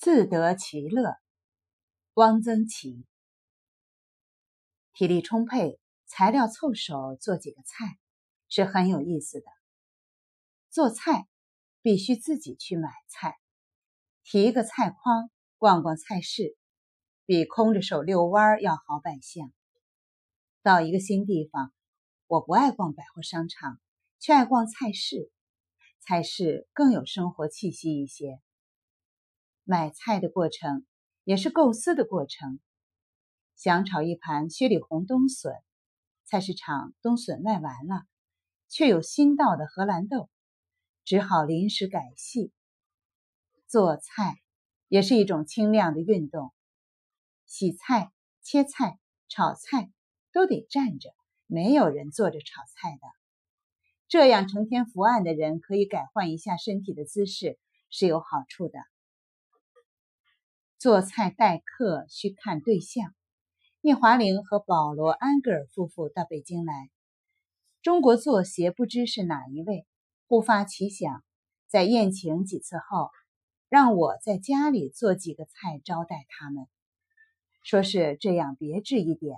[0.00, 1.18] 自得其乐。
[2.14, 3.04] 汪曾祺，
[4.94, 7.98] 体力充沛，材料凑手，做几个菜
[8.48, 9.46] 是很有意思的。
[10.70, 11.28] 做菜
[11.82, 13.36] 必须自己去买菜，
[14.24, 16.56] 提一个菜筐，逛逛菜市，
[17.26, 19.52] 比空着手遛弯要好百项。
[20.62, 21.74] 到一个新地方，
[22.26, 23.78] 我不爱逛百货商场，
[24.18, 25.30] 却爱逛菜市，
[25.98, 28.40] 菜市更有生活气息一些。
[29.70, 30.84] 买菜的过程
[31.22, 32.58] 也是构思的过程。
[33.54, 35.54] 想炒一盘薛里红冬笋，
[36.24, 38.02] 菜市场冬笋卖完了，
[38.68, 40.28] 却有新到的荷兰豆，
[41.04, 42.50] 只好临时改戏。
[43.68, 44.40] 做菜
[44.88, 46.52] 也是一种轻量的运动，
[47.46, 48.10] 洗菜、
[48.42, 49.92] 切菜、炒菜
[50.32, 51.14] 都得站着，
[51.46, 53.06] 没有人坐着炒菜的。
[54.08, 57.56] 这样成天伏案的人可以改换一下身体的姿势，
[57.88, 58.80] 是有好处的。
[60.80, 63.14] 做菜待客需看对象。
[63.82, 66.88] 聂华苓和保罗·安格尔夫妇到北京来，
[67.82, 69.86] 中国作协不知是哪一位，
[70.26, 71.22] 突发奇想，
[71.68, 73.10] 在宴请几次后，
[73.68, 76.66] 让我在家里做几个菜招待他们，
[77.62, 79.36] 说是这样别致一点。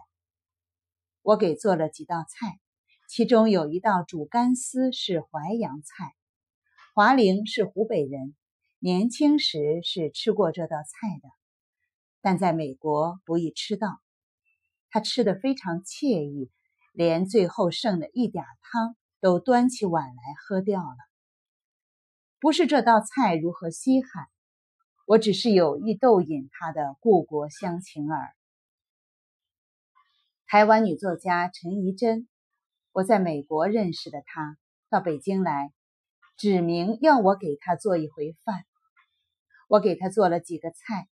[1.23, 2.61] 我给做了几道菜，
[3.09, 6.15] 其中有一道煮干丝是淮扬菜。
[6.95, 8.37] 华苓是湖北人。
[8.85, 11.29] 年轻时是吃过这道菜的，
[12.21, 14.01] 但在美国不易吃到。
[14.91, 16.51] 他吃得非常惬意，
[16.93, 20.97] 连最后剩的一点汤都端起碗来喝掉了。
[22.41, 24.27] 不是这道菜如何稀罕，
[25.07, 28.35] 我只是有意逗引他的故国乡情耳。
[30.49, 32.27] 台湾女作家陈怡贞，
[32.91, 34.59] 我在美国认识的她，
[34.91, 35.73] 到北京来，
[36.37, 38.65] 指明要我给她做一回饭。
[39.73, 41.09] 我给他做了几个菜，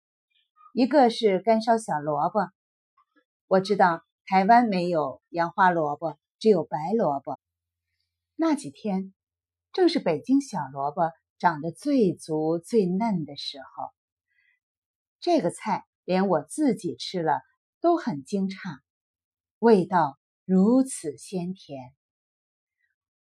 [0.74, 2.50] 一个是干烧小萝卜。
[3.46, 7.40] 我知道台湾没有洋花萝卜，只有白萝卜。
[8.36, 9.14] 那几天
[9.72, 13.94] 正是北京小萝卜长得最足、最嫩的时候。
[15.20, 17.40] 这个菜连我自己吃了
[17.80, 18.78] 都很惊诧，
[19.58, 21.94] 味道如此鲜甜。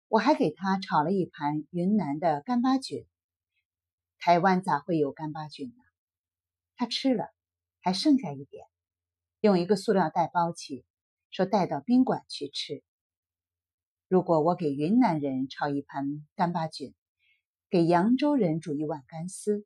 [0.10, 3.06] 我还给他炒了一盘云南的干巴菌。
[4.20, 5.84] 台湾咋会有干巴菌呢？
[6.76, 7.34] 他吃了，
[7.82, 8.66] 还剩下一点，
[9.40, 10.86] 用一个塑料袋包起，
[11.30, 12.84] 说带到宾馆去吃。
[14.08, 16.94] 如果我给云南人炒一盘干巴菌，
[17.70, 19.66] 给扬州人煮一碗干丝，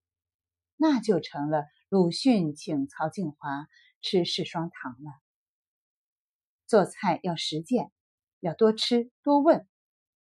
[0.75, 3.67] 那就成了鲁迅请曹静华
[4.01, 5.11] 吃四双糖了。
[6.67, 7.91] 做菜要实践，
[8.39, 9.67] 要多吃多问，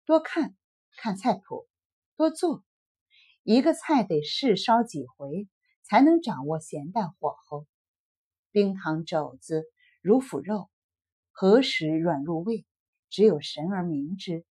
[0.06, 0.56] 多看
[0.98, 1.68] 看菜谱，
[2.16, 2.64] 多做。
[3.44, 5.48] 一个菜得试烧几回，
[5.82, 7.66] 才能掌握咸淡火候。
[8.52, 9.64] 冰糖肘子、
[10.02, 10.70] 乳腐肉，
[11.32, 12.68] 何时软入味，
[13.10, 14.46] 只有神而明之。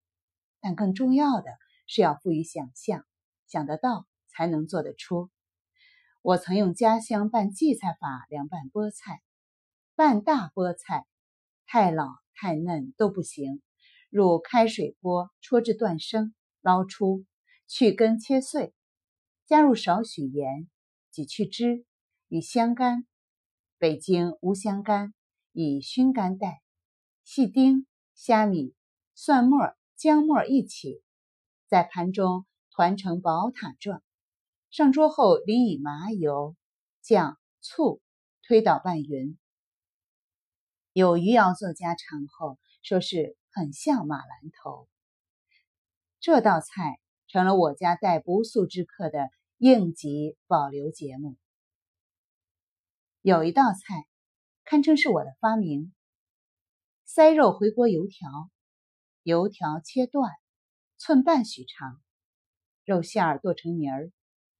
[0.60, 1.50] 但更重要的
[1.88, 3.04] 是要富于想象，
[3.48, 5.30] 想得到才能做得出。
[6.22, 9.20] 我曾用家乡拌荠菜法凉拌菠菜，
[9.96, 11.06] 拌大菠菜，
[11.66, 13.62] 太老太嫩都不行。
[14.10, 17.24] 入开水锅，戳至断生，捞出，
[17.66, 18.72] 去根切碎。
[19.46, 20.68] 加入少许盐，
[21.12, 21.84] 挤去汁，
[22.26, 23.06] 与香干
[23.78, 25.14] （北京无香干，
[25.52, 26.62] 以熏干代）、
[27.22, 28.74] 细丁、虾米、
[29.14, 31.00] 蒜末、姜末一起，
[31.68, 34.02] 在盘中团成宝塔状。
[34.70, 36.56] 上桌后淋以麻油、
[37.00, 38.02] 酱、醋，
[38.42, 39.38] 推倒拌匀。
[40.92, 44.88] 有余姚作家尝后，说是很像马兰头。
[46.18, 46.98] 这道菜。
[47.36, 51.36] 成了我家待不速之客的应急保留节目。
[53.20, 54.06] 有一道菜，
[54.64, 55.92] 堪称是我的发明：
[57.04, 58.48] 塞肉回锅油条。
[59.22, 60.32] 油条切断，
[60.96, 62.00] 寸半许长，
[62.86, 64.10] 肉馅儿剁成泥儿，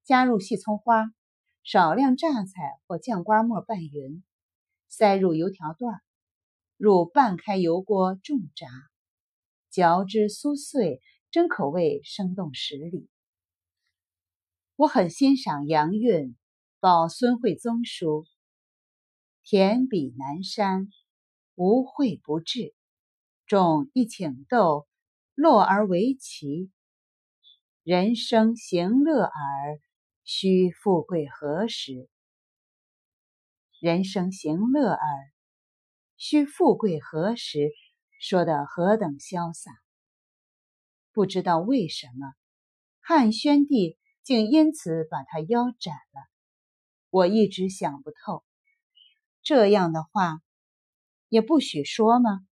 [0.04, 1.14] 加入细葱花，
[1.62, 4.22] 少量榨菜或酱瓜末拌匀，
[4.90, 6.02] 塞入油条段，
[6.76, 8.69] 入半开油锅重炸，
[9.70, 11.00] 嚼之酥碎。
[11.37, 13.11] 真可谓生动十里。
[14.75, 16.29] 我很欣赏杨韵
[16.81, 18.25] 《报孙惠宗书》
[19.44, 20.88] ：“田比南山，
[21.55, 22.73] 无惠不至；
[23.47, 24.88] 种一顷豆，
[25.35, 26.71] 落而为奇。
[27.82, 29.79] 人生行乐耳，
[30.25, 32.09] 须富贵何时？
[33.79, 35.32] 人生行乐耳，
[36.17, 37.69] 须富贵何时？”
[38.19, 39.71] 说的何等潇洒！
[41.17, 42.35] 不知道为什么，
[43.01, 46.21] 汉宣帝竟因此把他腰斩了。
[47.09, 48.45] 我一直想不透，
[49.43, 50.43] 这样的话
[51.31, 52.45] 也不许说吗？